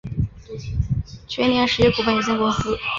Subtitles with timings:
[1.27, 2.75] 全联实业股份有限公司